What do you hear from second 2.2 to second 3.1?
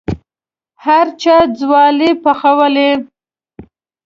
پخولې.